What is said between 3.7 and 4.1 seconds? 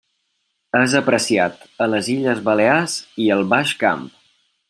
Camp.